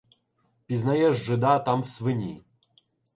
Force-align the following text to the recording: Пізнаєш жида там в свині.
Пізнаєш 0.65 1.15
жида 1.15 1.59
там 1.59 1.81
в 1.81 1.87
свині. 1.87 2.43